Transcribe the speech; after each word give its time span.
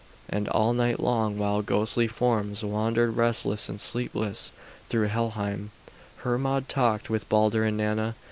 And 0.27 0.49
all 0.49 0.73
night 0.73 0.99
long, 0.99 1.37
while 1.37 1.61
ghostly 1.61 2.07
forms 2.07 2.63
wandered 2.65 3.15
restless 3.15 3.69
and 3.69 3.79
sleepless 3.79 4.51
through 4.89 5.09
Helheim, 5.09 5.69
Hermod 6.25 6.67
talked 6.67 7.11
with 7.11 7.29
Balder 7.29 7.63
and 7.63 7.77
Nanna. 7.77 8.15